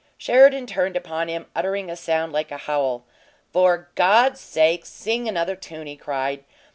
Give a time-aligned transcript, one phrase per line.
[0.17, 3.05] Sheridan turned upon him, uttering a sound like a howl.
[3.53, 6.43] "For God's sake, sing another tune!" he cried.